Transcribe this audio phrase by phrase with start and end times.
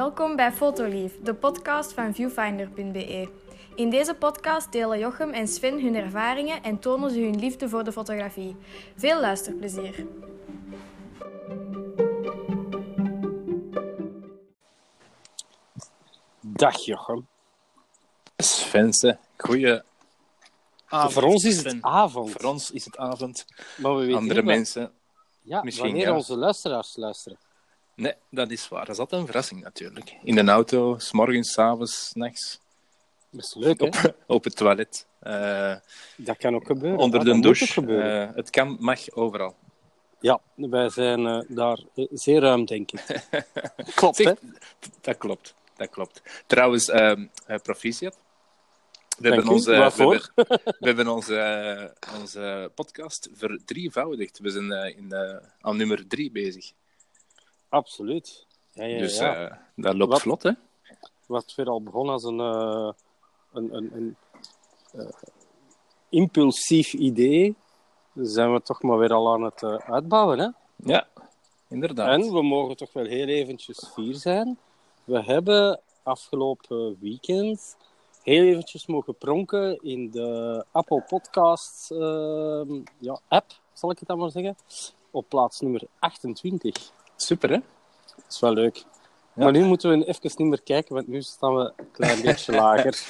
[0.00, 3.28] Welkom bij Fotolief, de podcast van viewfinder.be.
[3.74, 7.84] In deze podcast delen Jochem en Sven hun ervaringen en tonen ze hun liefde voor
[7.84, 8.56] de fotografie.
[8.96, 10.06] Veel luisterplezier.
[16.40, 17.28] Dag Jochem.
[18.36, 19.82] Svense, goeie
[20.86, 21.12] avond.
[21.12, 21.84] Voor ons is het Sven.
[21.84, 22.30] avond.
[22.30, 23.44] Voor ons is het avond.
[23.76, 24.92] Maar we weten Andere niet mensen.
[25.42, 26.14] ja, misschien, wanneer ja.
[26.14, 27.38] onze luisteraars luisteren.
[28.00, 28.84] Nee, dat is waar.
[28.84, 30.16] Dat is altijd een verrassing natuurlijk.
[30.22, 32.60] In de auto, s morgens, s avonds, 's nachts.
[33.30, 33.86] Is leuk, hè?
[33.86, 35.06] Op, op het toilet.
[35.20, 35.74] eh,
[36.16, 36.98] Dat kan ook gebeuren.
[36.98, 37.66] onder Ah, de douche.
[37.66, 38.28] gebeuren.
[38.28, 39.56] Eh, het kan, mag, overal.
[40.20, 41.78] ja, wij zijn eh, daar
[42.10, 43.04] zeer ruim, denk ik.
[43.94, 44.32] Klopt, hè?
[45.00, 45.54] Dat klopt.
[45.76, 46.22] Dat klopt.
[46.46, 46.84] Trouwens,
[47.62, 48.18] proficiat.
[49.18, 50.30] We hebben, onze, we, hebben,
[50.78, 54.38] we hebben onze, onze podcast verdrievoudigd.
[54.38, 55.14] We zijn in,
[55.60, 56.72] aan nummer drie bezig.
[57.70, 58.46] Absoluut.
[58.72, 59.48] Ja, ja, dus ja.
[59.48, 60.52] eh, dat loopt Wat- vlot, hè?
[61.26, 62.90] Wat weer al begon als een, eh,
[63.52, 64.16] een, een, een
[64.92, 65.08] eh,
[66.08, 67.56] impulsief idee,
[68.14, 70.48] zijn we toch maar weer al aan het uitbouwen, hè?
[70.76, 71.08] Ja,
[71.68, 72.08] inderdaad.
[72.08, 74.58] En we mogen toch wel heel eventjes fier zijn.
[75.04, 77.76] We hebben afgelopen weekend
[78.22, 84.18] heel eventjes mogen pronken in de Apple Podcast ehm, ja, app, zal ik het dan
[84.18, 84.56] maar zeggen.
[85.10, 86.92] Op plaats nummer 28.
[87.22, 87.58] Super, hè?
[88.16, 88.76] Dat is wel leuk.
[88.76, 88.84] Ja.
[89.44, 92.52] Maar nu moeten we even niet meer kijken, want nu staan we een klein beetje
[92.52, 93.06] lager.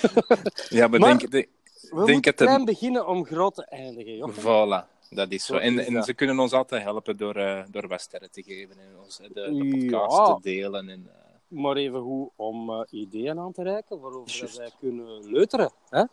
[0.69, 4.17] Ja, maar, Maar- denk, We Denk moeten het een- klein beginnen om groot te eindigen,
[4.17, 4.31] joh.
[4.37, 5.57] voilà, dat is zo.
[5.57, 8.79] En, is en ze kunnen ons altijd helpen door, eh, door wat sterren te geven
[8.79, 10.35] en ons, de, de podcast Ja.
[10.35, 10.89] te delen.
[10.89, 14.57] En, eh, Maar even hoe om eh, ideeën aan te reiken waarover Juist.
[14.57, 15.73] wij kunnen leuteren.
[15.89, 16.05] Hè?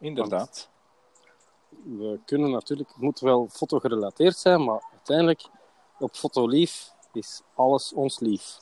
[0.00, 0.68] inderdaad.
[1.84, 5.42] we kunnen natuurlijk, het moet wel fotogerelateerd zijn, maar uiteindelijk
[6.00, 8.58] op fotolief is alles ons lief.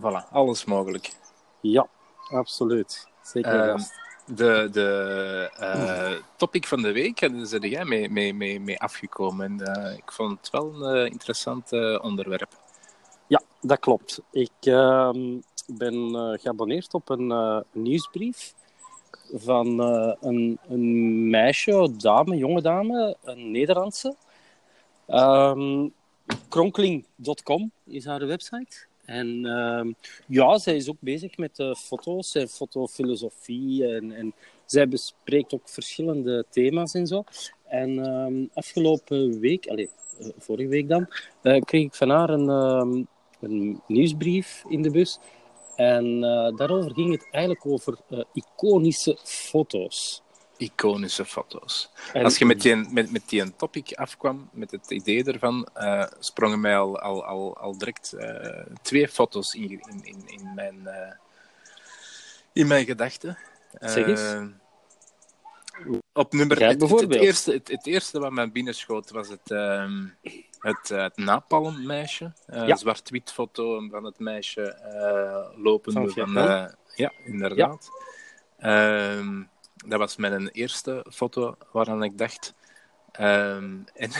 [0.00, 1.12] Voilà, alles mogelijk.
[1.60, 1.86] Ja,
[2.30, 3.06] absoluut.
[3.22, 4.06] Zeker vast.
[4.36, 9.46] De, de eh, topic van de week, daar ben jij mee, mee, mee, mee afgekomen.
[9.46, 12.48] En eh, ik vond het wel een eh, interessant onderwerp.
[13.26, 14.20] Ja, dat klopt.
[14.30, 18.54] Ik ehm, ben geabonneerd op een nieuwsbrief
[19.34, 19.80] van
[20.20, 24.14] een, een meisje, dame, jonge dame, een Nederlandse.
[25.06, 25.88] Ehm,
[26.48, 28.86] Kronkling.com is haar website.
[29.04, 29.92] En ehm,
[30.26, 33.94] ja, zij is ook bezig met eh, foto's en fotofilosofie.
[33.94, 34.34] En, en
[34.64, 37.24] zij bespreekt ook verschillende thema's en zo.
[37.64, 39.88] En ehm, afgelopen week, allez,
[40.20, 41.06] eh, vorige week dan,
[41.42, 43.04] eh, kreeg ik van haar een, ehm,
[43.40, 45.18] een nieuwsbrief in de bus.
[45.76, 46.20] En
[46.56, 47.98] daarover ging het eigenlijk over
[48.32, 50.22] iconische foto's.
[50.58, 51.90] Iconische foto's.
[52.12, 56.04] En- Als je met die, met, met die topic afkwam, met het idee ervan, eh,
[56.18, 60.86] sprongen mij al, al, al, al direct eh, twee foto's in, in, in, in mijn,
[60.86, 61.12] eh,
[62.52, 63.38] in mijn gedachten.
[63.80, 64.52] Zeg eens.
[66.12, 66.60] Op nummer...
[66.64, 70.06] Het, het, het eerste, het, het eerste wat mij binnenschoot was het, ehm
[70.58, 72.32] het, het napalmmeisje.
[72.46, 72.76] Ja.
[72.76, 74.76] Zwart-wit foto van het meisje
[75.56, 76.74] lopende Van van...
[76.94, 77.88] Ja, inderdaad.
[78.58, 79.42] Ehm,
[79.86, 82.54] dat was mijn eerste foto waaraan ik dacht.
[83.12, 84.10] Ehm, en,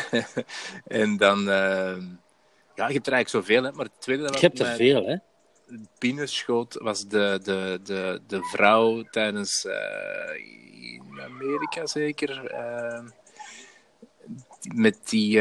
[0.86, 1.38] en dan...
[1.50, 2.02] ehm,
[2.74, 5.06] ja, je hebt er eigenlijk zoveel, hè, maar het tweede dat Je hebt er veel,
[5.06, 5.16] hè?
[5.98, 9.64] binnenschoot was de, de, de, de vrouw tijdens...
[9.64, 10.34] eh,
[10.94, 12.44] in Amerika zeker.
[12.44, 13.08] ehm,
[14.74, 15.40] met die...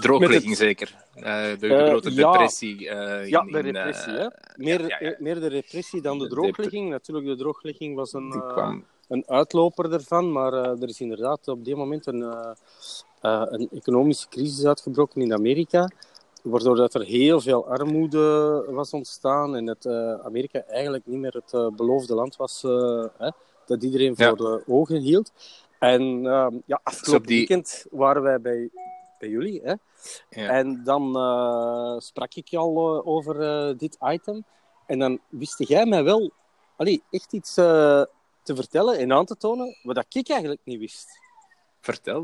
[0.00, 0.94] drooglegging zeker.
[1.22, 2.30] Eh, de, de Eh, grote ja.
[2.30, 2.88] depressie.
[2.88, 4.26] eh, Ja, de repressie, hè?
[4.56, 6.90] Meer, ja, meer de repressie dan de De drooglegging.
[6.90, 11.76] Natuurlijk, de drooglegging was een, kwam een uitloper ervan, maar er is inderdaad op dit
[11.76, 12.24] moment een,
[13.20, 15.90] een economische crisis uitgebroken in Amerika,
[16.42, 19.86] waardoor dat er heel veel armoede was ontstaan en dat
[20.24, 22.62] Amerika eigenlijk niet meer het beloofde land was
[23.18, 23.30] hè,
[23.66, 24.28] dat iedereen Ja.
[24.28, 25.32] voor de ogen hield.
[25.78, 26.22] En
[26.66, 28.70] ja, afgelopen die- weekend waren wij bij,
[29.20, 29.74] bij jullie, hè?
[30.30, 30.48] Ja.
[30.48, 34.44] En dan eh, sprak ik je al eh, over eh, dit item.
[34.86, 36.30] En dan wist jij mij wel
[36.76, 41.18] allee, echt iets te vertellen en aan te tonen wat dat ik eigenlijk niet wist.
[41.80, 42.22] Vertel,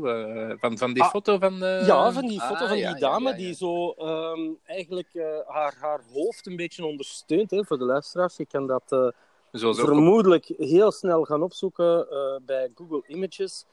[0.59, 1.63] van, van die Ah, foto van...
[1.63, 4.49] eh, ja, van die ah, foto van ja, die ja, dame ja, die zo ehm,
[4.65, 5.07] eigenlijk
[5.47, 7.51] haar, haar hoofd een beetje ondersteunt.
[7.51, 9.13] Hè, voor de luisteraars, je kan dat
[9.51, 12.07] vermoedelijk heel snel gaan opzoeken
[12.45, 13.65] bij Google Images.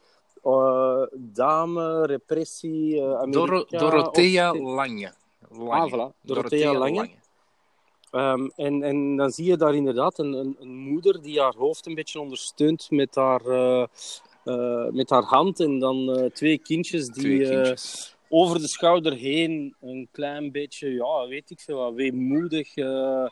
[0.45, 3.31] Eh, dame, repressie, eh Amerika...
[3.31, 5.13] Doro- Dorothea of- Lange.
[5.49, 5.71] Lange.
[5.71, 6.21] Ah, voilà.
[6.21, 7.09] Dorothea Lange.
[8.55, 11.95] En, en dan zie je daar inderdaad een, een, een moeder die haar hoofd een
[11.95, 15.59] beetje ondersteunt met haar, eh, met haar hand.
[15.59, 18.15] En dan twee kindjes die Twee kindjes.
[18.29, 23.31] over de schouder heen een klein beetje, ja, weet ik veel, weemoedig ja,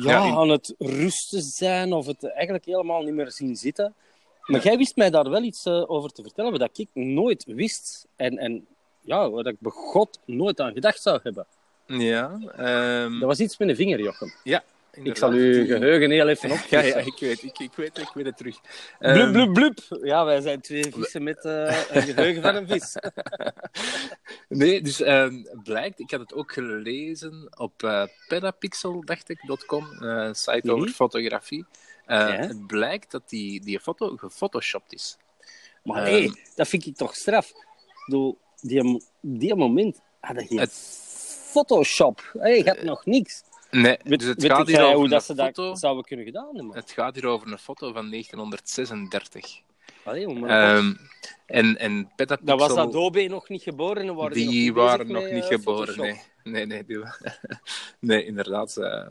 [0.00, 3.94] Ja, in- aan het rusten zijn of het eigenlijk helemaal niet meer zien zitten.
[4.48, 8.06] Maar jij wist mij daar wel iets eh, over te vertellen, wat ik nooit wist
[8.16, 8.66] en, en
[9.00, 11.46] ja, wat ik begot nooit aan gedacht zou hebben.
[11.86, 14.32] Ja, ehm, Dat was iets met een vinger, Jochem.
[14.44, 14.64] ja.
[14.92, 16.88] Ik zal uw geheugen heel even Ja, opfrissen.
[17.00, 18.60] ja, ik weet, ik, ik weet, ik weet het terug.
[18.98, 19.78] Blub, Ehm, blub, blub.
[20.02, 22.94] Ja, wij zijn twee vissen met eh, een geheugen van een vis.
[24.48, 29.86] Nee, dus ehm, blijkt, ik had het ook gelezen op eh pedapixel, dacht ik, .com,
[30.02, 30.94] een site over Mhm.
[30.94, 31.64] fotografie.
[32.06, 32.30] Eh, Ja.
[32.32, 35.16] Het blijkt dat die, die foto gefotoshopt is.
[35.82, 36.12] Maar Ehm.
[36.12, 37.52] nee, dat vind ik toch straf.
[38.04, 41.06] Bedoel, die, die moment had je Het-
[41.50, 42.30] Photoshop.
[42.38, 43.42] Hey, je had nog niks.
[43.70, 45.68] Nee, Weet, dus het weet gaat hier over hoe een dat ze foto.
[45.68, 46.74] dat zouden kunnen gedaan hebben?
[46.76, 49.60] Het gaat hier over een foto van 1936.
[50.04, 50.94] Allee, Ehm,
[51.46, 54.14] en, en Petapixel, dat was Adobe nog niet geboren.
[54.14, 55.94] Waren die die nog niet waren nog met, niet eh, geboren.
[55.94, 56.04] Photoshop?
[56.42, 56.98] Nee, nee, nee, die,
[58.00, 58.76] nee inderdaad.
[58.76, 59.10] eh,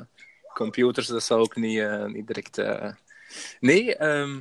[0.53, 2.57] computers, dat zou ook niet, eh, niet direct.
[2.57, 2.91] eh,
[3.59, 4.39] Nee, ehm,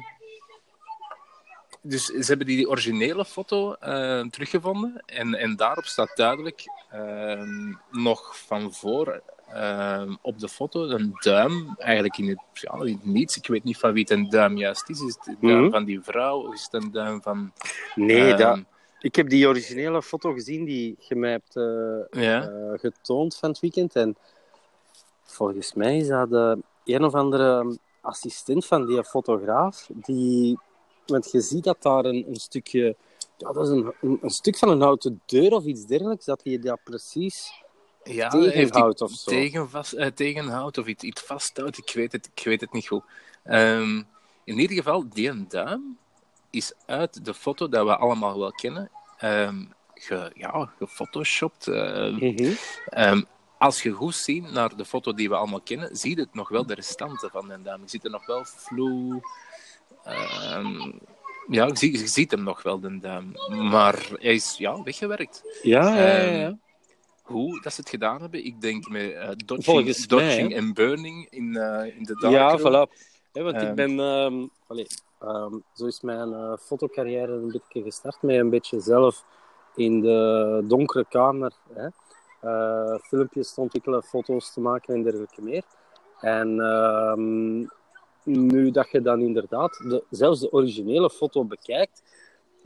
[1.82, 5.02] dus ze hebben die originele foto eh, teruggevonden.
[5.06, 9.22] En, en daarop staat duidelijk ehm, nog van voor
[9.52, 11.74] ehm, op de foto een duim.
[11.78, 13.36] Eigenlijk in het, ja, in het niets.
[13.36, 15.00] Ik weet niet van wie het een duim juist is.
[15.00, 15.70] Is het een duim Mhm.
[15.70, 17.52] van die vrouw of is het een duim van.
[17.94, 18.58] Nee, ehm, dat,
[19.00, 22.42] ik heb die originele foto gezien die je mij hebt eh, Ja.
[22.48, 23.96] eh, getoond van het weekend.
[23.96, 24.16] En
[25.24, 29.88] volgens mij is dat de een of andere assistent van die fotograaf.
[29.94, 30.58] Die,
[31.06, 32.96] want je ziet dat daar een, een stukje.
[33.36, 36.24] Ja, dat is een, een, een stuk van een houten deur of iets dergelijks.
[36.24, 37.62] Dat hij dat precies
[38.06, 39.30] ja, heeft die tegenhoudt of zo.
[39.30, 41.78] tegen vast, eh, tegenhoudt of iets, iets vasthoudt.
[41.78, 43.02] Ik weet het, ik weet het niet goed.
[43.44, 44.02] Ehm,
[44.44, 45.98] in ieder geval, die duim
[46.50, 48.90] is uit de foto dat we allemaal wel kennen.
[49.18, 49.64] ehm
[49.94, 51.66] ge, ja, gefotoshopt.
[51.66, 52.52] eh, Mhm.
[52.88, 53.22] ehm,
[53.58, 56.48] als je goed ziet naar de foto die we allemaal kennen, zie je het nog
[56.48, 57.80] wel de restanten van de duim.
[57.82, 59.22] Je ziet er nog wel vloe.
[60.04, 60.90] ehm,
[61.48, 63.32] ja, je ziet, je ziet hem nog wel, de duim.
[63.70, 65.42] Maar hij is ja, weggewerkt.
[65.62, 66.26] Ja, ja, ja.
[66.26, 66.56] Ehm, ja.
[67.26, 71.56] Hoe dat ze het gedaan hebben, ik denk met eh, dodging, dodging en burning in,
[71.56, 72.60] eh, in de Ja, darkroom.
[72.88, 72.90] voilà.
[73.32, 73.74] Want ik Ehm.
[73.74, 74.00] ben...
[74.00, 74.86] ehm, allee,
[75.20, 78.22] ehm, zo is mijn eh, fotocarrière een beetje gestart.
[78.22, 79.24] Met een beetje zelf
[79.74, 81.88] in de donkere kamer hè,
[82.98, 85.62] filmpjes te ontwikkelen, foto's te maken en dergelijke meer.
[86.20, 86.56] En
[88.24, 92.02] nu dat je dan inderdaad de, zelfs de originele foto bekijkt,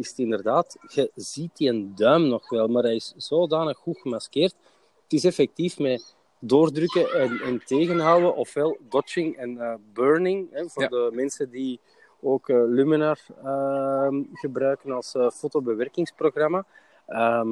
[0.01, 3.99] is het inderdaad, je ziet die een duim nog wel, maar hij is zodanig goed
[3.99, 4.55] gemaskeerd.
[5.03, 10.83] Het is effectief met doordrukken en, en tegenhouden, ofwel dodging en eh, burning, hè, voor
[10.83, 10.89] Ja.
[10.89, 11.81] de mensen die
[12.21, 16.65] ook eh, Luminar ehm, gebruiken als eh, fotobewerkingsprogramma.
[17.07, 17.49] Ehm,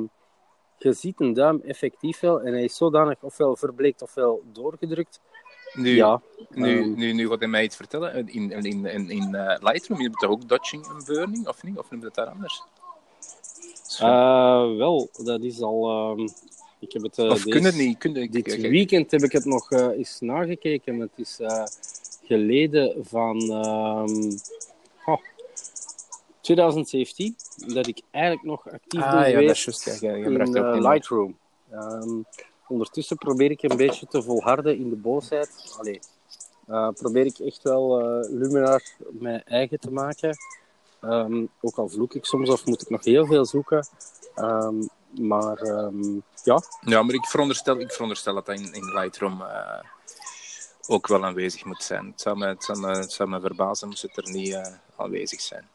[0.79, 5.21] je ziet een duim effectief wel en hij is zodanig ofwel verbleekt ofwel doorgedrukt.
[5.73, 8.29] Nu, ja, nu, ehm, nu, nu gaat hij mij iets vertellen.
[8.29, 11.79] In, in, in, eh, Lightroom, je hebt toch ook dodging en burning, of niet?
[11.79, 12.63] Of noem je het daar anders?
[13.99, 15.89] Eh, wel, dat is al.
[15.89, 16.29] ehm,
[16.81, 17.19] ik heb het.
[17.19, 17.99] eh, of deze- kun het niet?
[17.99, 21.65] Kun je, Dit weekend heb ik het nog eh, eens nagekeken, het is eh,
[22.25, 24.31] geleden van ehm,
[25.07, 25.21] oh,
[26.41, 27.37] 2017
[27.67, 30.01] dat ik eigenlijk nog actief Ah, ben ja, dat is juist.
[30.01, 30.83] Ja, in bracht het ook in.
[30.83, 31.39] Lightroom.
[31.71, 32.21] Ehm,
[32.69, 35.75] ondertussen probeer ik een beetje te volharden in de boosheid.
[35.79, 36.01] Allee,
[36.67, 40.37] eh, probeer ik echt wel eh, Luminar mijn eigen te maken.
[41.01, 43.89] Ehm, ook al vloek ik soms of moet ik nog heel veel zoeken.
[44.35, 49.43] Ehm, maar ehm, ja, Ja, maar ik veronderstel, ik veronderstel dat dat in, in Lightroom
[49.43, 49.83] eh,
[50.87, 52.07] ook wel aanwezig moet zijn.
[52.07, 55.41] Het zou me, het zou me, het zou me verbazen moest het er niet aanwezig
[55.41, 55.69] zijn.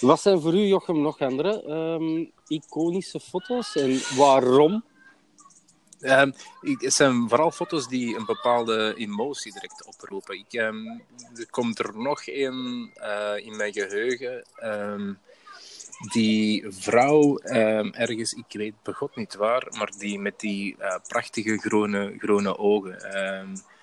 [0.00, 4.84] Wat zijn voor u, Jochem, nog andere iconische foto's en waarom?
[6.60, 10.38] Ik- het zijn vooral foto's die een bepaalde emotie direct oproepen.
[10.38, 10.86] Ik, ehm,
[11.36, 14.44] er komt er nog één eh, in mijn geheugen.
[14.56, 15.12] ehm,
[16.12, 22.14] die vrouw ergens, ik weet begot niet waar, maar die met die eh, prachtige groene,
[22.18, 22.96] groene ogen.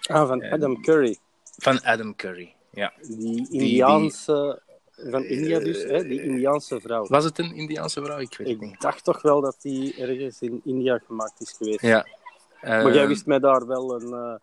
[0.02, 1.18] Ah, van Adam Curry.
[1.58, 2.54] van Adam Curry.
[2.72, 2.94] Ja.
[3.02, 4.62] Die Indiaanse...
[5.10, 6.08] Van India dus, hè?
[6.08, 7.08] Die Indiaanse vrouw.
[7.08, 8.20] Was het een Indiaanse vrouw?
[8.20, 8.72] Ik weet niet.
[8.74, 11.82] Ik dacht toch wel dat die ergens in India gemaakt is geweest.
[11.82, 12.08] Ja.
[12.62, 14.34] Maar jij Ehm, wist mij daar wel een, eh,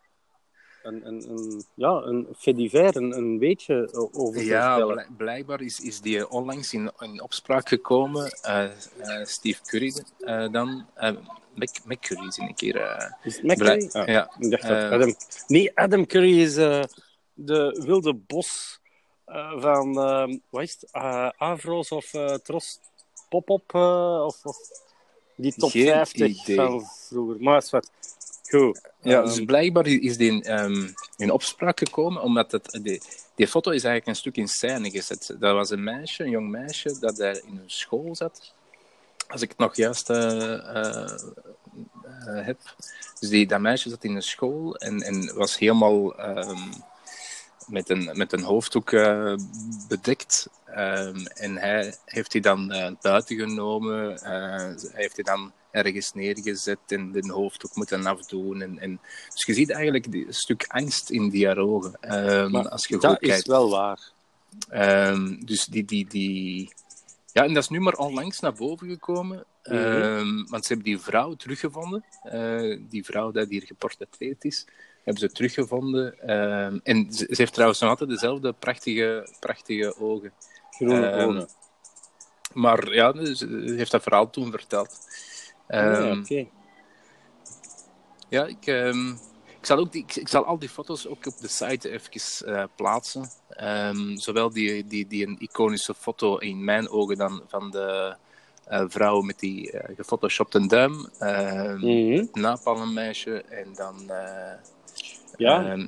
[0.83, 5.61] een, een, een, ja, een fait divers, een, een beetje over te Ja, bl- blijkbaar
[5.61, 8.31] is, is die onlangs in, in opspraak gekomen.
[8.41, 10.85] eh, eh, Steve Curry eh, dan.
[10.95, 11.11] eh
[11.55, 12.75] Mac, Mac Curry is een keer.
[12.81, 14.31] eh, Is het blij- Ah, ja.
[14.39, 15.13] ik dacht dat Eh, Adam...
[15.47, 16.83] Nee, Adam Curry is eh,
[17.33, 18.78] de wilde bos eh,
[19.59, 22.79] van, eh, wat is het, Eh, Avro's of eh Tros
[23.29, 24.57] Pop-Up, eh, of, of
[25.35, 26.55] die top Geen 50 idee.
[26.55, 27.43] van vroeger.
[27.43, 27.91] Maar is wat.
[28.49, 28.81] Goed.
[29.01, 33.01] Ja, Ehm, dus blijkbaar is die ehm, in opspraak gekomen, omdat het, die,
[33.35, 35.35] die foto is eigenlijk een stuk in scène gezet.
[35.39, 38.53] Dat was een meisje, een jong meisje, dat daar in een school zat.
[39.27, 41.11] Als ik het nog juist eh, eh,
[42.25, 42.59] eh, heb.
[43.19, 46.71] Dus die, dat meisje zat in een school en, en was helemaal ehm,
[47.69, 49.33] met, een, met een hoofddoek eh,
[49.87, 50.49] bedekt.
[50.65, 54.17] Ehm, en hij heeft die dan eh, buiten genomen.
[54.21, 54.31] eh,
[54.91, 58.61] hij heeft die dan ergens neergezet en de hoofddoek moeten afdoen.
[58.61, 58.99] En, en,
[59.33, 61.97] dus je ziet eigenlijk die- een stuk angst in die ogen.
[62.51, 63.47] maar als je dat is kijkt.
[63.47, 64.11] wel waar.
[64.69, 66.73] Ehm, dus die, die, die...
[67.33, 69.45] Ja, en dat is nu maar onlangs naar boven gekomen.
[69.63, 70.45] Mhm.
[70.47, 72.03] Want ze hebben die vrouw teruggevonden.
[72.23, 74.65] Eh, die vrouw die hier geportretteerd is.
[75.09, 76.19] Hebben ze teruggevonden.
[76.19, 80.33] Ehm, en ze, ze heeft trouwens nog altijd dezelfde prachtige, prachtige ogen.
[80.71, 81.47] Groene Ehm, ogen.
[82.53, 84.97] Maar ja, ze heeft dat verhaal toen verteld.
[85.67, 86.45] Ja, Ehm, oké.
[88.29, 88.65] ja, ik,
[89.59, 92.47] ik, zal ook die, ik, ik zal al die foto's ook op de site even
[92.55, 93.29] eh, plaatsen.
[94.15, 98.15] Zowel die, die, die een iconische foto in mijn ogen dan van de
[98.65, 101.09] eh, vrouw met die eh gefotoshopte duim.
[101.19, 102.17] ehm Mhm.
[102.17, 104.11] Het napalmmeisje en dan...
[105.39, 105.87] Ja, ehm,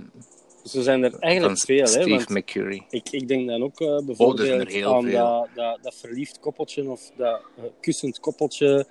[0.63, 1.77] zo zijn er eigenlijk veel.
[1.77, 2.86] Hè, Steve want McCurry.
[2.89, 7.12] ik, ik denk dan ook eh, Oh, bijvoorbeeld aan dat, dat, dat verliefd koppeltje of
[7.17, 8.86] dat eh, kussend koppeltje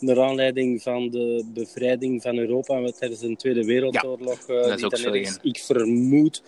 [0.00, 4.48] naar aanleiding van de bevrijding van Europa tijdens de Tweede Wereldoorlog.
[4.48, 6.42] eh, dat is ook ik vermoed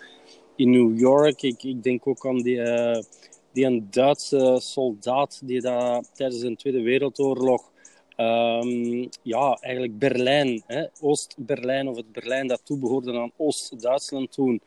[0.57, 1.43] in New York.
[1.43, 2.61] Ik, ik denk ook aan die,
[3.53, 7.71] die een Duitse soldaat die dat tijdens de Tweede Wereldoorlog
[8.19, 10.63] ehm, ja, eigenlijk Berlijn,
[11.01, 14.61] Oost-Berlijn of het Berlijn dat toebehoorde aan Oost-Duitsland toen,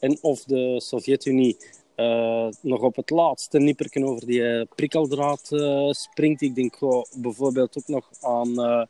[0.00, 1.56] en of de Sovjet-Unie
[1.98, 6.42] eh, nog op het laatste nipperken over die eh, prikkeldraad eh, springt.
[6.42, 6.78] Ik denk
[7.16, 8.86] bijvoorbeeld ook nog aan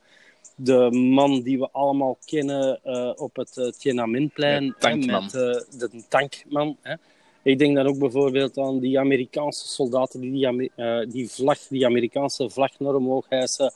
[0.57, 2.81] de man die we allemaal kennen
[3.19, 4.75] op het uh, Tiananmenplein.
[4.79, 5.23] Tankman.
[5.23, 6.77] Met, de tankman.
[6.83, 6.95] Hè.
[7.43, 10.71] Ik denk dan ook bijvoorbeeld aan die Amerikaanse soldaten die die,
[11.09, 13.73] die vlag, die Amerikaanse vlag naar omhoog hijsen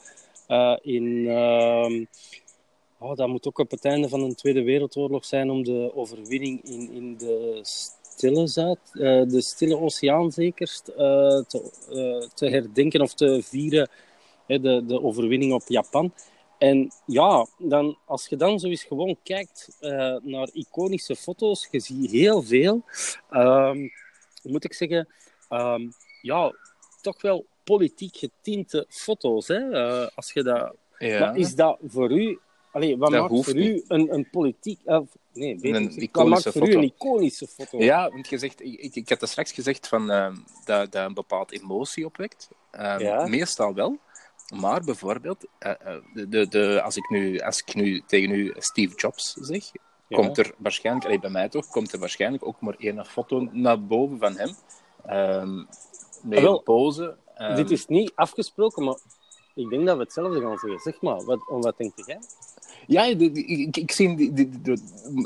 [0.47, 1.27] eh, in...
[1.27, 2.05] ehm,
[3.03, 6.63] Oh, dat moet ook op het einde van de Tweede Wereldoorlog zijn om de overwinning
[6.63, 13.13] in, in de Stille Zuid, eh, de Stille Oceaan zeker, eh, te, te herdenken of
[13.13, 13.89] te vieren,
[14.45, 16.13] hè, de, de overwinning op Japan.
[16.57, 19.77] En ja, dan, als je dan zo eens gewoon kijkt
[20.21, 22.81] naar iconische foto's, je ziet heel veel,
[23.29, 23.87] ehm,
[24.43, 25.07] moet ik zeggen,
[25.49, 25.89] ehm,
[26.21, 26.55] ja,
[27.01, 29.47] toch wel politiek getinte foto's.
[29.47, 29.71] Hè?
[29.71, 31.19] Eh, als je dat Ja.
[31.19, 32.39] maar is dat voor u...
[32.71, 34.79] Allee, wat Dat maakt voor u een, een politiek...
[34.85, 34.99] eh,
[35.33, 36.77] nee, Een wat iconische maakt voor u foto.
[36.77, 37.77] een iconische foto?
[37.83, 41.05] Ja, want je zegt, ik, ik, ik had er straks gezegd van, ehm, dat dat
[41.07, 42.49] een bepaald emotie opwekt.
[42.71, 43.27] Ehm, Ja.
[43.27, 43.97] Meestal wel.
[44.55, 48.53] Maar bijvoorbeeld, eh, eh, de, de, de, als, ik nu, als ik nu tegen u
[48.57, 49.71] Steve Jobs zeg,
[50.07, 50.17] Ja.
[50.17, 53.85] komt er waarschijnlijk, allee, bij mij toch, komt er waarschijnlijk ook maar één foto naar
[53.85, 54.55] boven van hem.
[55.05, 55.55] Ehm
[56.23, 56.57] met Ah, wel.
[56.57, 57.15] een pose.
[57.43, 58.97] Ehm, Dit is niet afgesproken, maar
[59.53, 60.79] ik denk dat we hetzelfde gaan zeggen.
[60.79, 62.19] Zeg maar, wat, om wat denk jij?
[62.87, 64.33] Ja, ik, ik zie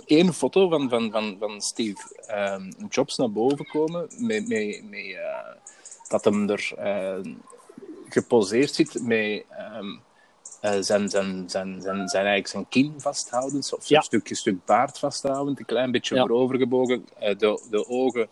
[0.05, 4.07] één foto van, van, van, van Steve ehm, Jobs naar boven komen.
[4.17, 5.55] Met, met, met, eh,
[6.07, 7.19] dat hem er eh,
[8.09, 9.95] geposeerd zit met ehm,
[10.61, 13.73] eh, zijn, zijn, zijn, zijn, zijn, eigenlijk zijn kin vasthoudend.
[13.73, 14.03] Of Ja.
[14.09, 15.59] een stuk, baard vasthoudend.
[15.59, 16.25] Een klein beetje Ja.
[16.25, 17.05] voorovergebogen.
[17.19, 18.27] de, de ogen,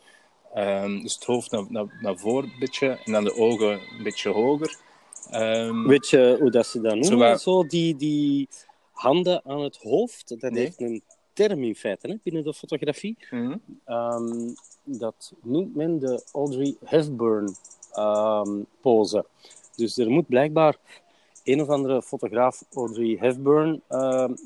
[0.55, 2.87] ehm, dus het hoofd naar, naar, naar voren een beetje.
[3.05, 4.77] En dan de ogen een beetje hoger.
[5.31, 7.09] Ehm, Weet je hoe dat ze dat noemen?
[7.09, 8.47] Zo waar- Zo die, die
[8.91, 10.39] handen aan het hoofd.
[10.41, 10.63] Dat Nee.
[10.63, 11.01] heeft een
[11.33, 13.17] term in feite hè, binnen de fotografie.
[13.31, 13.55] mhm.
[13.85, 14.49] Ehm,
[14.83, 17.55] dat noemt men de Audrey Hepburn
[17.93, 19.25] ehm, pose.
[19.75, 20.77] Dus er moet blijkbaar
[21.43, 23.81] een of andere fotograaf Audrey Hepburn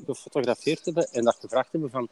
[0.06, 2.08] gefotografeerd hebben en dat gevraagd hebben van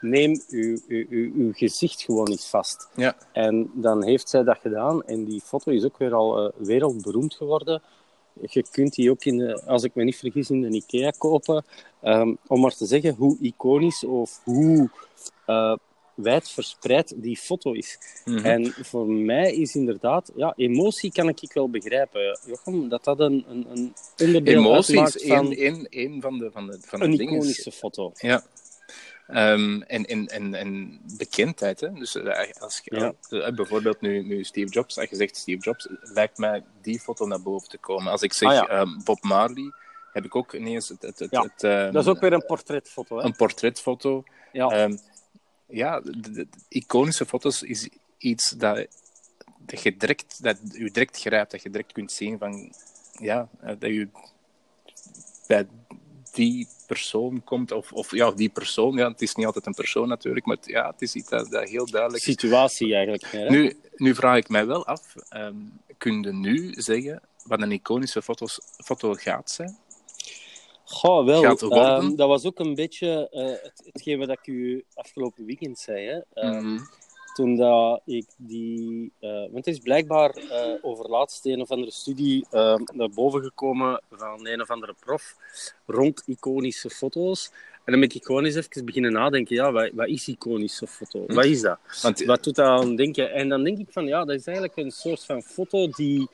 [0.00, 2.88] neem uw, uw, uw, uw gezicht gewoon eens vast.
[2.96, 3.16] Ja.
[3.32, 7.34] En dan heeft zij dat gedaan en die foto is ook weer al eh, wereldberoemd
[7.34, 7.82] geworden.
[8.40, 11.64] Je kunt die ook, in de, als ik me niet vergis, in de IKEA kopen.
[12.00, 14.90] Ehm, om maar te zeggen hoe iconisch of hoe
[15.46, 15.76] eh,
[16.16, 17.98] wijd verspreid die foto is.
[18.24, 18.44] Mhm.
[18.44, 23.44] En voor mij is inderdaad, ja, emotie kan ik wel begrijpen, Jochem, dat dat een,
[23.48, 27.00] een, een onderdeel Emotie uitmaakt is van één, één, één van de, van de, van
[27.00, 28.12] de een iconische foto.
[28.14, 28.44] Ja.
[29.26, 31.80] Ehm, en, en, en, en bekendheid.
[31.80, 31.92] Hè?
[31.92, 33.12] Dus eh, als je, Ja.
[33.40, 37.26] eh, bijvoorbeeld nu, nu Steve Jobs, als je zegt Steve Jobs, lijkt mij die foto
[37.26, 38.12] naar boven te komen.
[38.12, 38.68] Als ik zeg Ah, ja.
[38.68, 39.72] ehm, Bob Marley,
[40.12, 42.46] heb ik ook ineens het, het, het, Ja, het, ehm, Dat is ook weer een
[42.46, 43.16] portretfoto.
[43.18, 43.24] Hè?
[43.24, 44.24] een portretfoto.
[44.52, 44.88] Ja.
[45.68, 48.86] Ja, de, iconische foto's is iets dat,
[49.58, 52.72] dat je direct, dat u direct grijpt, dat je direct kunt zien van,
[53.12, 54.08] ja, eh, dat je
[55.46, 55.66] bij
[56.36, 60.08] die persoon komt, of, of ja, die persoon, ja, het is niet altijd een persoon
[60.08, 62.32] natuurlijk, maar het, ja, het is iets dat, dat heel duidelijk is.
[62.32, 63.24] Situatie eigenlijk.
[63.30, 63.48] Hè?
[63.50, 65.56] Nu, nu vraag ik mij wel af, ehm
[65.98, 69.76] kun je nu zeggen wat een iconische foto's, foto gaat zijn?
[70.84, 71.42] Goh, wel.
[71.44, 76.06] Ehm, dat was ook een beetje eh, het, hetgeen wat ik u afgelopen weekend zei.
[76.06, 76.20] Hè?
[76.32, 76.84] Ehm, Mhm.
[77.36, 79.12] Toen dat ik die...
[79.20, 83.42] eh, want het is blijkbaar eh over laatst een of andere studie eh, naar boven
[83.42, 85.34] gekomen van een of andere prof
[85.86, 87.50] rond iconische foto's.
[87.84, 89.56] En dan ben ik gewoon eens even beginnen nadenken.
[89.56, 91.24] Ja, wat, wat is iconische foto?
[91.26, 91.78] Wat is dat?
[92.02, 93.32] Want, Wat doet dat aan denken?
[93.32, 96.28] En dan denk ik van, ja, dat is eigenlijk een soort van foto die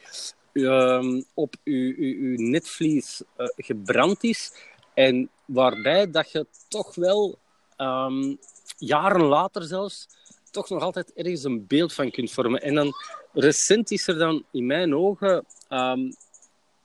[0.52, 3.22] ehm, op uw, uw, uw netvlies
[3.56, 4.52] gebrand is.
[4.94, 7.38] En waarbij dat je toch wel,
[7.76, 8.34] ehm,
[8.78, 10.08] jaren later zelfs,
[10.52, 12.62] toch nog altijd ergens een beeld van kunt vormen.
[12.62, 12.92] En dan,
[13.32, 16.10] recent is er dan in mijn ogen, ehm,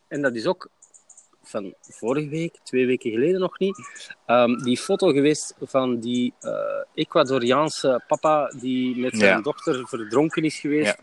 [0.08, 0.70] en dat is ook
[1.44, 3.88] van vorige week, twee weken geleden nog niet,
[4.26, 6.52] ehm, die foto geweest van die eh,
[6.94, 9.42] Ecuadoriaanse papa die met zijn Ja.
[9.42, 10.96] dochter verdronken is geweest.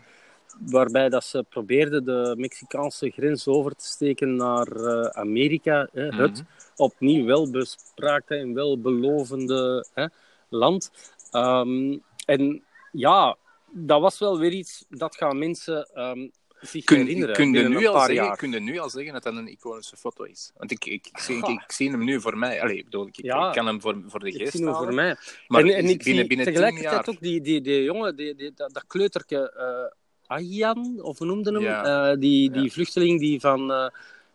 [0.59, 5.87] Waarbij dat ze probeerden de Mexicaanse grens over te steken naar eh, Amerika.
[5.93, 6.43] Hè, Het Mhm.
[6.75, 10.05] opnieuw welbespraakte en welbelovende hè,
[10.49, 10.91] land.
[11.31, 13.37] Ehm, en ja,
[13.71, 16.27] dat was wel weer iets dat gaan mensen ehm,
[16.59, 18.37] zich Kun, herinneren kun, je nu een al zeggen, jaar.
[18.37, 20.51] kun je nu al zeggen dat dat een iconische foto is?
[20.57, 22.61] Want ik, ik, ik, zie, ik, ik zie hem nu voor mij.
[22.61, 23.47] Allee, ik, bedoel, ik, Ja.
[23.47, 25.15] ik kan hem voor, voor de Ik geest zie hem voor mij.
[25.47, 28.51] Maar en, en ik binnen, zie binnen tegelijkertijd ook die, die, die jongen, die, die,
[28.55, 29.93] dat, dat kleuterke
[30.27, 31.63] Ayaan, of hoe noemden hem?
[31.63, 32.11] Ja.
[32.11, 32.69] Eh, die, die Ja.
[32.69, 33.87] vluchteling die van, eh,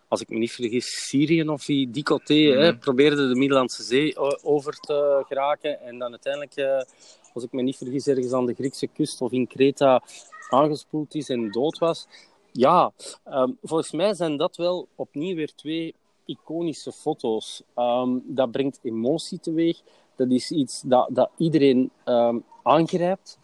[0.08, 2.58] als ik me niet vergis, Syrië of die, die coté, Mhm.
[2.58, 5.80] hè, probeerde de Middellandse Zee over te geraken.
[5.80, 6.86] En dan uiteindelijk,
[7.34, 10.02] als ik me niet vergis, ergens aan de Griekse kust of in Kreta
[10.50, 12.06] aangespoeld is en dood was.
[12.52, 12.92] Ja,
[13.24, 15.94] ehm, volgens mij zijn dat wel opnieuw weer twee
[16.24, 17.62] iconische foto's.
[17.74, 19.80] Ehm, dat brengt emotie teweeg.
[20.16, 23.38] Dat is iets dat, dat iedereen ehm, aangrijpt.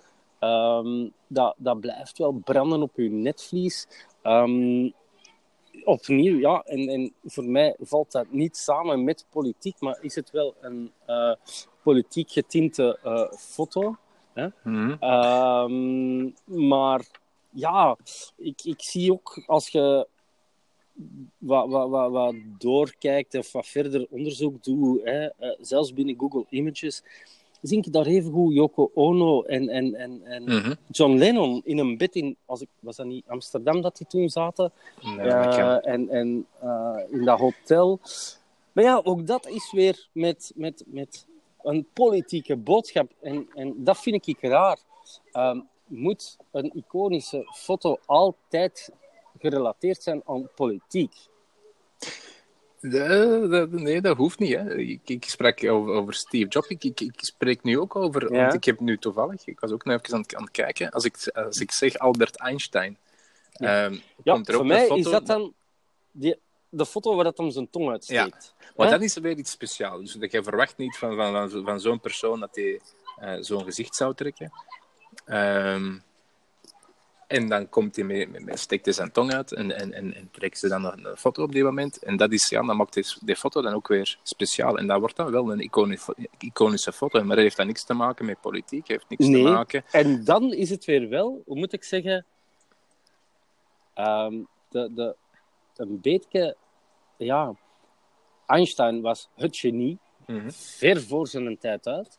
[1.29, 3.87] Dat, dat blijft wel branden op uw netvlies.
[5.85, 6.63] Opnieuw, ja.
[6.65, 10.93] En, en voor mij valt dat niet samen met politiek, maar is het wel een
[11.07, 11.35] eh,
[11.83, 13.97] politiek getinte eh, foto.
[14.63, 14.97] Mhm.
[15.01, 16.31] Ehm,
[16.69, 17.07] maar
[17.51, 17.97] ja,
[18.37, 20.07] ik, ik zie ook als je
[21.39, 26.47] wat, wat, wat, wat doorkijkt of wat verder onderzoek doet, hè, eh, zelfs binnen Google
[26.49, 27.03] Images,
[27.63, 30.75] zie ik daar even goed Yoko Ono en, en, en, en Mhm.
[30.91, 34.29] John Lennon in een bed in, als ik, was dat niet Amsterdam dat die toen
[34.29, 34.73] zaten?
[35.01, 35.19] Kan.
[35.21, 38.01] Eh, en en eh, in dat hotel.
[38.73, 41.27] Maar ja, ook dat is weer met, met, met
[41.63, 43.11] een politieke boodschap.
[43.21, 44.79] En, en dat vind ik raar.
[45.33, 48.91] Ehm, moet een iconische foto altijd
[49.39, 51.15] gerelateerd zijn aan politiek?
[52.91, 54.55] Nee, dat, nee, dat hoeft niet.
[54.55, 54.75] Hè.
[54.75, 56.69] Ik, ik sprak over, over Steve Jobs.
[56.69, 58.33] Ik, ik, ik spreek nu ook over.
[58.33, 58.41] Ja.
[58.41, 59.47] Want ik heb nu toevallig.
[59.47, 60.91] Ik was ook nog even aan het, aan het kijken.
[60.91, 62.99] Als ik, als ik zeg Albert Einstein.
[63.53, 63.85] Ja.
[63.85, 65.55] ehm, Ja, komt er voor mij foto, is dat dan
[66.13, 68.55] die, de foto waar dat om zijn tong uitsteekt.
[68.77, 68.93] Maar Hè?
[68.93, 70.01] dat is weer iets speciaals.
[70.01, 72.81] Dus dat je verwacht niet van, van, van, van zo'n persoon dat hij
[73.17, 74.53] eh, zo'n gezicht zou trekken.
[75.25, 75.99] Ehm,
[77.27, 80.59] en dan komt hij mee, steekt hij zijn tong uit en, en, en, en trekt
[80.59, 82.03] ze dan een, een foto op die moment.
[82.03, 84.79] En dat is, ja, dan maakt die, die foto dan ook weer speciaal.
[84.79, 86.09] En dat wordt dan wel een iconisch,
[86.39, 87.19] iconische foto.
[87.25, 89.45] Maar dat heeft dan niks te maken met politiek, heeft niks Nee.
[89.45, 89.85] te maken.
[89.91, 92.25] En dan is het weer wel, hoe moet ik zeggen,
[93.95, 94.35] ehm,
[94.69, 95.17] de, de,
[95.77, 96.57] een beetje,
[97.17, 97.55] ja,
[98.47, 100.51] Einstein was het genie, Mhm.
[100.51, 102.19] ver voor zijn tijd uit.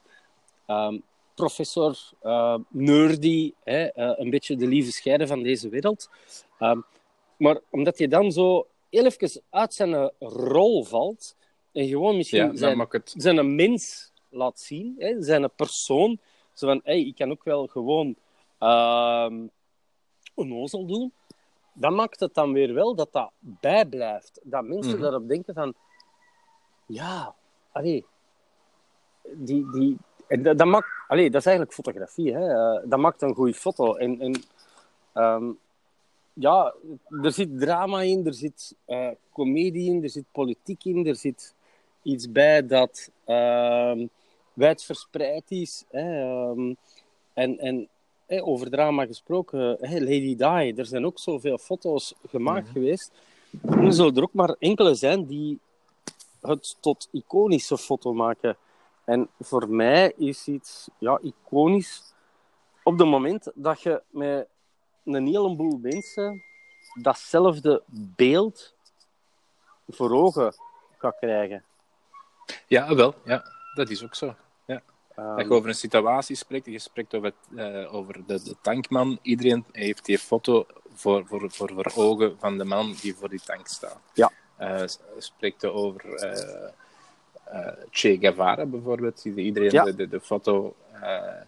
[0.65, 0.97] Ehm,
[1.37, 6.09] professor, eh, nerdy, hè, eh, een beetje de lieve scheiden van deze wereld.
[6.59, 6.79] Ehm,
[7.37, 11.35] maar omdat je dan zo heel even uit zijn rol valt
[11.71, 13.13] en gewoon misschien Ja, zijn het...
[13.17, 16.19] zijn een mens laat zien, hè, zijn een persoon.
[16.53, 18.15] Zo van, hey, ik kan ook wel gewoon
[18.59, 19.47] ehm
[20.35, 21.13] onnozel doen.
[21.73, 24.39] Dan maakt het dan weer wel dat dat bijblijft.
[24.43, 25.01] Dat mensen Mhm.
[25.01, 25.73] daarop denken van,
[26.87, 27.35] ja,
[27.71, 28.05] allee,
[29.33, 29.97] die, die,
[30.27, 32.53] en dat, dat maakt, allee, dat is eigenlijk fotografie, hè.
[32.53, 33.95] Eh, dat maakt een goede foto.
[33.95, 34.43] En, en
[35.13, 35.51] ehm,
[36.33, 36.73] ja,
[37.23, 41.53] er zit drama in, er zit eh comedie in, er zit politiek in, er zit
[42.01, 44.05] iets bij dat ehm
[44.53, 45.83] wijdverspreid is.
[45.89, 46.73] Hè, ehm,
[47.33, 47.89] en en
[48.27, 53.11] over drama gesproken, Lady Di, er zijn ook zoveel foto's gemaakt geweest.
[53.69, 55.59] Er zullen er ook maar enkele zijn die
[56.41, 58.57] het tot iconische foto maken.
[59.07, 62.13] En voor mij is iets ja, iconisch
[62.83, 64.47] op het moment dat je met
[65.03, 66.43] een heleboel mensen
[67.01, 67.83] datzelfde
[68.15, 68.73] beeld
[69.87, 70.53] voor ogen
[70.97, 71.63] gaat krijgen.
[72.67, 73.13] Ja, wel.
[73.23, 73.43] Ja,
[73.73, 74.35] dat is ook zo.
[74.65, 74.81] Ja.
[75.15, 79.19] Ehm, Dat je over een situatie spreekt, je spreekt over, eh, over de, de tankman.
[79.21, 83.41] Iedereen heeft die foto voor, voor, voor, voor ogen van de man die voor die
[83.45, 83.99] tank staat.
[84.13, 84.31] Ja.
[84.87, 86.69] S- spreekt er over eh,
[87.89, 89.25] Che Guevara bijvoorbeeld.
[89.25, 89.83] Iedereen Ja.
[89.83, 91.41] de, de, de foto eh,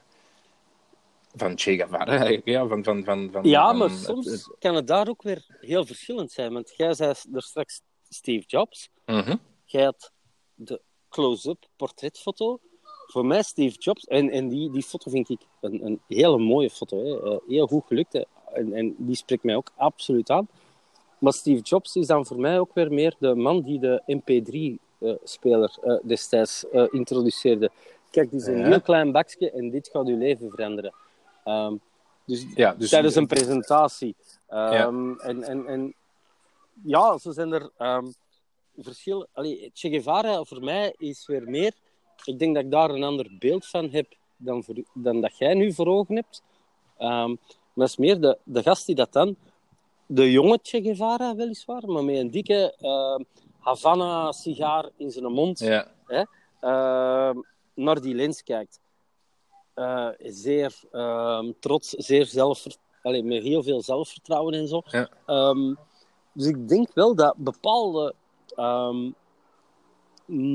[1.36, 2.30] van Che Guevara.
[2.44, 5.86] Ja, van, van, van, van, ja, maar soms het- kan het daar ook weer heel
[5.86, 6.54] verschillend zijn.
[6.54, 8.90] Want jij zei er straks Steve Jobs.
[9.06, 9.36] Mhm.
[9.66, 10.12] Jij had
[10.56, 12.60] de close-up portretfoto.
[13.08, 14.04] Voor mij Steve Jobs.
[14.06, 17.04] En, en die, die foto vind ik een, een hele mooie foto.
[17.04, 17.24] Hè.
[17.32, 18.14] Eh, heel goed gelukt.
[18.14, 18.24] Hè.
[18.54, 20.48] En, en die spreekt mij ook absoluut aan.
[21.18, 24.80] Maar Steve Jobs is dan voor mij ook weer meer de man die de MP3-speler
[25.00, 27.72] eh, destijds eh, introduceerde.
[28.12, 28.66] Kijk, dit is een Ja.
[28.68, 30.94] heel klein bakje en dit gaat uw leven veranderen.
[31.44, 31.76] Ehm,
[32.26, 34.16] dus, Ja, dus- tijdens een presentatie.
[34.48, 35.94] Ehm, en, en, en
[36.84, 38.06] ja, zo zijn er ehm,
[38.78, 39.28] verschillen.
[39.34, 41.74] Allee, Che Guevara voor mij is weer meer.
[42.24, 44.08] Ik denk dat ik daar een ander beeld van heb
[44.38, 46.44] dan, voor, dan dat jij nu voor ogen hebt.
[46.98, 47.28] Maar
[47.74, 49.36] dat is meer de, de gast die dat dan.
[50.06, 52.74] De jonge Che Guevara, weliswaar, maar met een dikke
[53.60, 55.92] Havana-sigaar in zijn mond Ja.
[56.60, 57.38] ehm,
[57.74, 58.80] naar die lens kijkt.
[59.74, 62.32] Eh, zeer ehm, trots, zeer.
[63.02, 64.82] Allee, met heel veel zelfvertrouwen en zo.
[64.86, 65.10] Ja.
[65.26, 65.76] Ehm,
[66.34, 68.16] dus ik denk wel dat bepaalde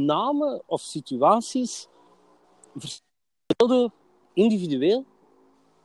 [0.06, 1.88] namen of situaties
[2.76, 3.90] verschillende
[4.32, 5.04] individueel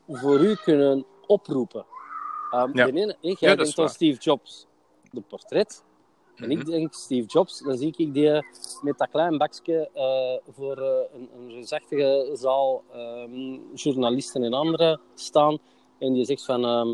[0.07, 1.85] voor u kunnen oproepen.
[2.51, 2.85] Ehm Ja.
[2.85, 3.89] de ene, jij Ja, denkt aan.
[3.89, 4.65] Steve Jobs,
[5.11, 5.83] de portret.
[6.41, 6.69] En ik Mhm.
[6.69, 8.31] denk Steve Jobs, dan zie ik die
[8.81, 15.57] met dat klein bakje eh, voor eh, een, een zaal ehm, journalisten en anderen staan.
[15.99, 16.93] En die zegt van, ehm,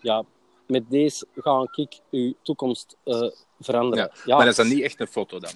[0.00, 0.24] ja,
[0.66, 3.28] met deze ga ik uw toekomst eh,
[3.60, 4.04] veranderen.
[4.04, 5.50] Ja, Ja, Maar dat is dan niet echt een foto dan?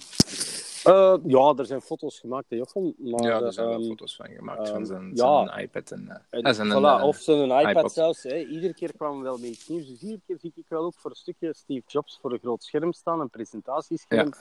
[0.87, 2.61] Eh, ja, er zijn foto's gemaakt, hè.
[2.97, 5.45] Maar, ja, daar zijn wel ehm, foto's van gemaakt, ehm, van zijn, ja.
[5.45, 5.91] zijn iPad.
[5.91, 7.91] En, eh, En, ah, zijn voilà, een, eh, of zijn iPad, iPod.
[7.91, 8.23] zelfs.
[8.23, 8.37] Hè.
[8.37, 9.87] Iedere keer kwamen we wel met iets nieuws.
[9.87, 12.63] Dus iedere keer zie ik wel ook voor een stukje Steve Jobs voor een groot
[12.63, 14.33] scherm staan, een presentatiescherm.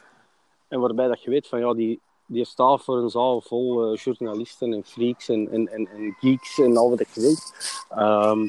[0.69, 4.73] En waarbij dat je weet van ja, die, die staat voor een zaal vol journalisten
[4.73, 7.53] en freaks en, en, en, en geeks en al wat ik weet.
[7.89, 8.47] Ehm,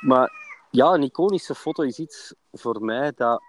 [0.00, 0.32] maar
[0.70, 3.42] ja, een iconische foto is iets voor mij dat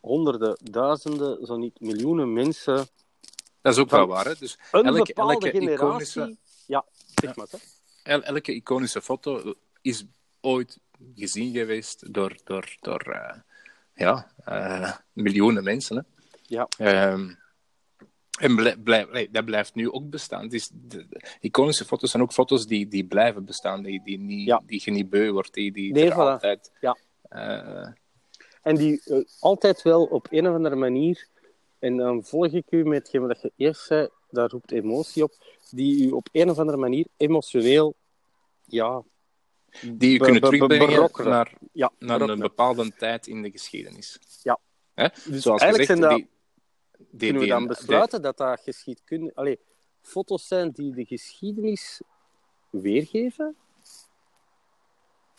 [0.00, 2.86] honderden, duizenden, zo niet miljoenen mensen
[3.62, 4.24] Dat is ook wel waar.
[4.24, 4.34] Hè?
[4.38, 5.86] Dus een Elke- bepaalde elke generatie...
[5.86, 6.36] iconische-
[6.66, 6.84] Ja,
[7.14, 7.46] zeg maar.
[8.02, 10.04] El- elke iconische foto is
[10.40, 10.78] ooit
[11.14, 13.38] gezien geweest door, door, door eh,
[13.94, 15.96] ja, eh, miljoenen mensen.
[15.96, 16.02] Hè?
[16.42, 16.66] Ja.
[16.78, 17.34] Ehm,
[18.40, 20.42] en blij- dat blijft nu ook bestaan.
[20.42, 24.18] Het is, de, de iconische foto's zijn ook foto's die, die blijven bestaan, die, die,
[24.18, 24.62] niet, Ja.
[24.66, 26.14] die je niet beu wordt, die, die Nee, voilà.
[26.14, 26.72] altijd...
[26.80, 26.96] Ja.
[27.22, 27.88] eh,
[28.62, 31.28] En die eh, altijd wel op een of andere manier,
[31.78, 35.32] en dan volg ik u met hetgeen wat je eerst zei, daar roept emotie op,
[35.70, 37.94] die u op een of andere manier emotioneel,
[38.64, 39.02] ja...
[39.92, 44.18] die be- kunnen terugbrengen naar, ja naar een bepaalde tijd in de geschiedenis.
[44.42, 44.58] Ja.
[44.94, 45.08] Hè?
[45.08, 46.28] Dus Zoals eigenlijk gezegd, zijn dat, die,
[47.08, 49.32] die, kunnen we dan besluiten dat dat geschiedkunde...
[49.34, 49.58] Allee,
[50.00, 52.00] foto's zijn die de geschiedenis
[52.70, 53.56] weergeven?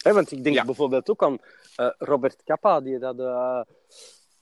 [0.04, 0.66] Hè, want ik denk Ja.
[0.66, 1.38] bijvoorbeeld ook aan
[1.76, 3.62] eh, Robert Capa, die dat eh,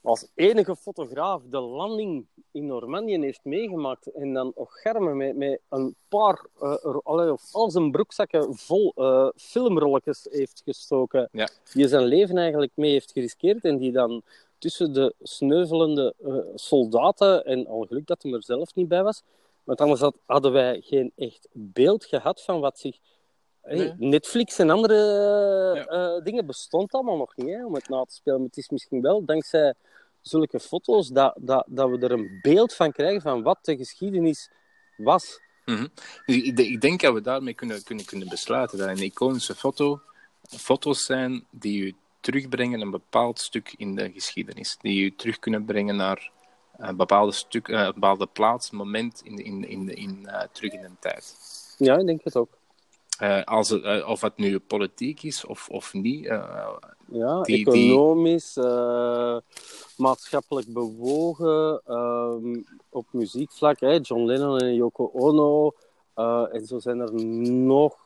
[0.02, 4.06] als enige fotograaf de landing in Normandië heeft meegemaakt.
[4.06, 8.94] En dan Ocharme met, met een paar, eh, of al zijn broekzakken vol
[9.36, 11.28] filmrolletjes heeft gestoken.
[11.32, 11.48] Ja.
[11.72, 13.64] Die zijn leven eigenlijk mee heeft geriskeerd.
[13.64, 14.22] En die dan
[14.58, 16.14] tussen de sneuvelende
[16.54, 19.22] soldaten, en al geluk dat hij er zelf niet bij was,
[19.64, 22.98] want anders had, hadden wij geen echt beeld gehad van wat zich...
[23.64, 23.94] Nee.
[23.98, 24.94] Netflix en andere
[25.74, 25.86] Ja.
[25.86, 28.38] eh, dingen bestond allemaal nog niet hè, om het na te spelen.
[28.38, 29.74] Maar het is misschien wel dankzij
[30.20, 34.50] zulke foto's dat, dat, dat we er een beeld van krijgen van wat de geschiedenis
[34.96, 35.40] was.
[35.64, 35.86] Mhm.
[36.26, 40.00] Dus ik, ik denk dat we daarmee kunnen, kunnen, kunnen besluiten dat een iconische foto
[40.48, 44.76] foto's zijn die u terugbrengen een bepaald stuk in de geschiedenis.
[44.80, 46.30] Die u terug kunnen brengen naar
[46.76, 50.84] een bepaalde, stuk, eh, een bepaalde plaats, moment in, in, in, in, eh, terug in
[50.84, 51.36] een tijd.
[51.78, 52.58] Ja, ik denk het ook.
[53.20, 56.26] Eh, als het, eh, of het nu politiek is of, of niet.
[56.26, 56.68] eh,
[57.12, 58.56] Ja, Die- economisch,
[59.96, 63.80] maatschappelijk bewogen, ehm, op muziekvlak.
[63.80, 65.72] Hè, John Lennon en Yoko Ono.
[66.52, 67.12] en zo zijn er
[67.54, 67.96] nog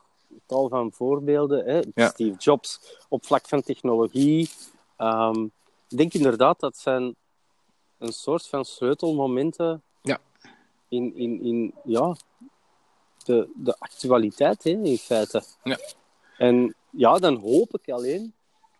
[0.47, 1.65] tal van voorbeelden.
[1.65, 1.81] Hè.
[1.95, 2.09] Ja.
[2.09, 4.51] Steve Jobs op vlak van technologie.
[4.97, 5.43] Ehm,
[5.89, 7.15] ik denk inderdaad dat zijn
[7.99, 10.19] een soort van sleutelmomenten Ja.
[10.89, 12.17] in, in, in ja,
[13.27, 15.43] de, de actualiteit, hè, in feite.
[15.63, 15.79] Ja.
[16.39, 18.33] En ja, dan hoop ik alleen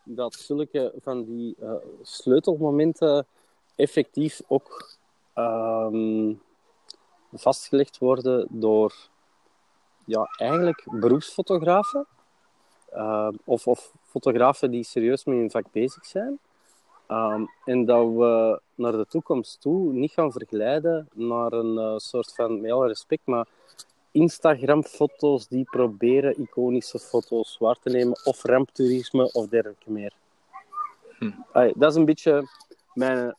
[0.03, 3.27] dat zulke van die eh, sleutelmomenten
[3.75, 4.97] effectief ook
[5.35, 6.33] ehm,
[7.33, 8.95] vastgelegd worden door
[10.07, 12.07] ja, eigenlijk beroepsfotografen.
[12.91, 16.39] Ehm, of, of fotografen die serieus met hun vak bezig zijn.
[17.07, 22.35] Ehm, en dat we naar de toekomst toe niet gaan verglijden naar een eh, soort
[22.35, 23.47] van, met alle respect, maar
[24.15, 30.13] Instagram-foto's die proberen iconische foto's waar te nemen, of ramptoerisme of dergelijke meer.
[31.19, 31.31] Hm.
[31.53, 32.49] Allee, dat is een beetje
[32.93, 33.35] mijn,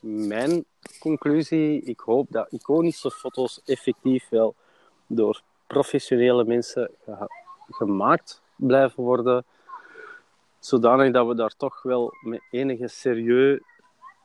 [0.00, 0.64] mijn
[1.00, 1.82] conclusie.
[1.82, 4.54] Ik hoop dat iconische foto's effectief wel
[5.06, 7.28] door professionele mensen ge-
[7.68, 9.44] gemaakt blijven worden,
[10.58, 13.60] zodanig dat we daar toch wel met enige serieus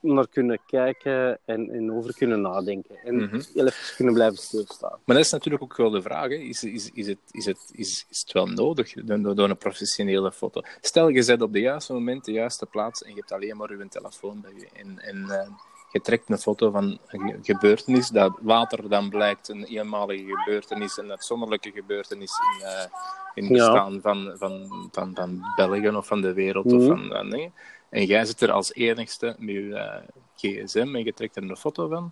[0.02, 2.96] naar kunnen kijken en, en over kunnen nadenken.
[3.04, 3.42] En Mhm.
[3.54, 5.00] heel even kunnen blijven stilstaan.
[5.06, 6.30] Maar dat is natuurlijk ook wel de vraag.
[6.30, 6.36] Hè.
[6.36, 10.32] Is, is, is, het, is, het, is, is het wel nodig door, door een professionele
[10.32, 10.62] foto?
[10.82, 13.78] Stel, je zet op de juiste moment, de juiste plaats en je hebt alleen maar
[13.78, 14.68] je telefoon bij je.
[14.74, 15.48] En, en eh,
[15.92, 21.10] je trekt een foto van een gebeurtenis dat later dan blijkt een eenmalige gebeurtenis, een
[21.12, 22.86] uitzonderlijke gebeurtenis in, eh
[23.34, 23.72] in het Ja.
[23.72, 26.66] bestaan van, van, van, van België of van de wereld.
[26.66, 26.88] Of Mhm.
[26.88, 27.54] van, van dingen.
[27.92, 31.58] En jij zit er als enigste met je eh, gsm en je trekt er een
[31.58, 32.12] foto van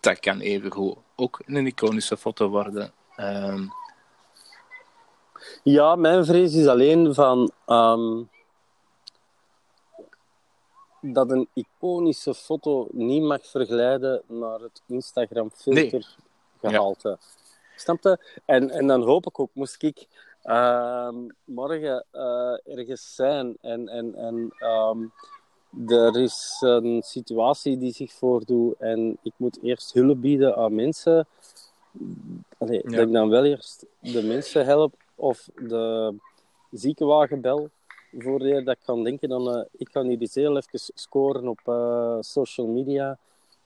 [0.00, 2.92] dat kan evengoed ook een iconische foto worden.
[3.16, 3.64] Ehm,
[5.62, 8.22] Ja, mijn vrees is alleen van ehm,
[11.00, 16.16] dat een iconische foto niet mag verglijden naar het Instagram-filter
[16.60, 17.18] gehalte.
[17.76, 18.40] Snap je?
[18.44, 20.06] En, en dan hoop ik ook, moest ik
[21.44, 24.98] morgen eh, ergens zijn en, en, en ehm,
[25.86, 31.26] er is een situatie die zich voordoet en ik moet eerst hulp bieden aan mensen.
[32.58, 32.96] Allee, Ja.
[32.96, 36.14] Dat ik dan wel eerst de mensen help of de
[36.70, 37.68] ziekenwagen bel.
[38.18, 42.16] Voordat ik kan denken, dan, eh, ik kan hier eens heel even scoren op eh,
[42.20, 43.18] social media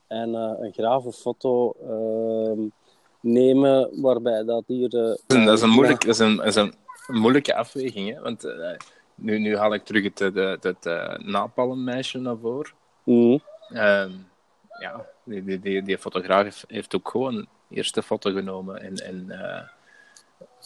[0.06, 2.68] en een grave foto ehm,
[3.24, 4.94] nemen waarbij dat hier...
[5.26, 6.74] eh, dat, is een moeilijk, dat, is een, dat is een
[7.06, 8.14] moeilijke afweging.
[8.14, 8.20] Hè?
[8.20, 8.70] Want eh,
[9.14, 12.72] nu, nu haal ik terug het, het, het, eh, napalmmeisje naar voren.
[13.68, 14.10] Ehm,
[14.78, 18.80] ja, die, die, die, die fotograaf heeft ook gewoon een eerste foto genomen.
[18.80, 19.26] En, en,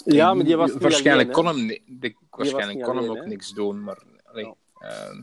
[0.05, 3.29] Ja, maar die was waarschijnlijk alleen, kon hem, die, waarschijnlijk kon hem alleen, ook hè?
[3.29, 4.55] niks doen, maar allee, Ja.
[4.89, 5.23] ehm,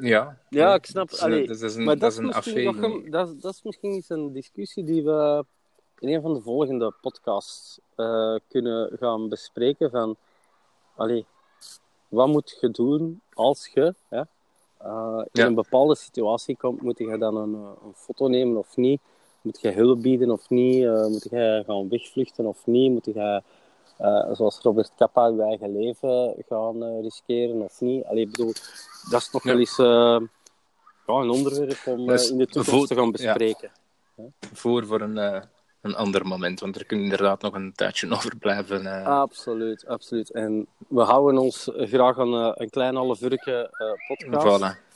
[0.00, 0.38] ja.
[0.48, 1.08] Ja, ik snap.
[1.10, 2.80] Dat is, een- Allee, dat is een, maar dat is een misschien afweging.
[2.80, 5.44] nog een- dat, is- dat is misschien eens een discussie die we
[6.02, 9.90] in een van de volgende podcasts eh, kunnen gaan bespreken.
[9.90, 10.16] Van,
[10.96, 11.26] allee,
[12.08, 14.22] wat moet je doen als je hè,
[14.76, 15.46] eh, in Ja.
[15.46, 16.82] een bepaalde situatie komt?
[16.82, 19.00] Moet je dan een, eh, een foto nemen of niet?
[19.40, 20.86] Moet je hulp bieden of niet?
[21.08, 22.90] Moet je gaan wegvluchten of niet?
[22.92, 23.42] Moet je,
[24.32, 28.04] zoals Robert Kappa, je eigen leven gaan riskeren of niet?
[28.04, 28.52] Allee, ik bedoel,
[29.10, 29.40] dat is Ja.
[29.42, 30.14] wel eens ja,
[31.06, 33.70] een onderwerp om is in de toekomst te gaan bespreken.
[34.52, 35.42] voor voor een,
[35.82, 38.86] een ander moment, want er kunnen inderdaad nog een tijdje over blijven.
[38.86, 39.06] eh.
[39.06, 40.30] Absoluut, absoluut.
[40.30, 44.60] En we houden ons graag aan eh, een klein half uurtje eh, podcast.
[44.62, 44.90] voilà.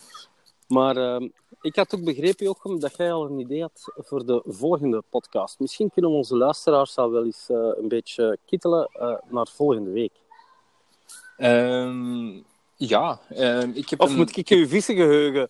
[0.68, 1.29] Maar ehm,
[1.61, 5.59] ik had ook begrepen, Jochem, dat jij al een idee had voor de volgende podcast.
[5.59, 8.88] Misschien kunnen we onze luisteraars al wel eens een beetje kittelen
[9.29, 10.12] naar volgende week.
[11.37, 12.40] Ehm,
[12.77, 15.49] ja, ehm, ik heb Of een- moet ik je vissengeheugen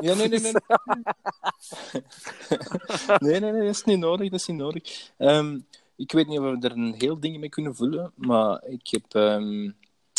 [0.00, 0.52] Ja, nee, nee, nee.
[3.18, 4.30] nee, nee, nee, dat is niet nodig.
[4.30, 5.10] Dat is niet nodig.
[5.16, 5.58] Ehm,
[5.96, 9.04] ik weet niet of we er een heel ding mee kunnen vullen, maar ik heb
[9.14, 9.70] ehm,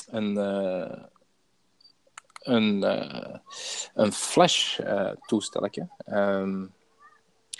[0.07, 1.03] een, eh,
[2.39, 3.35] een, eh,
[3.93, 5.87] een flash eh toestelletje.
[6.05, 6.65] Ehm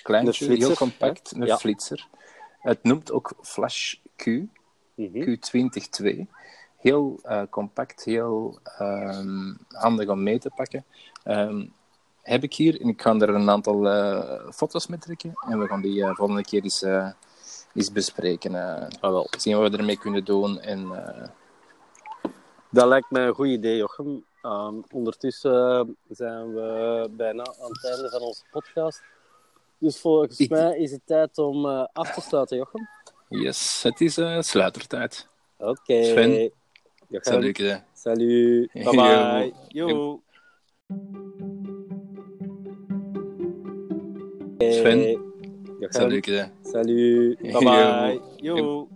[0.04, 1.42] kleintje, flitser, heel compact, hè?
[1.42, 1.58] een Ja.
[1.58, 2.08] flitser.
[2.60, 4.26] Het noemt ook Flash Q.
[4.96, 5.22] Mhm.
[5.22, 6.28] Q20-2.
[6.80, 10.86] Heel eh, compact, heel ehm, handig om mee te pakken.
[11.24, 11.66] Ehm,
[12.22, 15.68] heb ik hier en ik ga er een aantal eh, foto's mee trekken en we
[15.68, 16.86] gaan die eh, volgende keer eens,
[17.74, 18.56] eens bespreken.
[18.56, 19.28] Ah, wel.
[19.38, 20.60] zien wat we ermee kunnen doen.
[20.60, 20.88] En,
[22.70, 24.26] Dat lijkt mij een goed idee, Jochem.
[24.42, 29.02] Ehm, ondertussen zijn we bijna aan het einde van onze podcast.
[29.78, 32.88] Dus volgens mij is het tijd om af te sluiten, Jochem.
[33.28, 34.14] yes, het is
[34.48, 35.28] sluitertijd.
[35.58, 36.50] Oké.
[37.24, 37.60] Salut.
[37.60, 37.78] eh.
[37.94, 38.70] Salut.
[38.76, 39.54] Bye bye.
[39.74, 39.88] Yo.
[39.90, 40.22] Yo.
[44.72, 45.18] Sven.
[45.80, 45.92] Jochem.
[45.92, 46.26] Salut.
[46.62, 47.38] Salut.
[47.42, 47.66] Bye Yo.
[47.66, 48.20] bye.
[48.42, 48.90] Yo.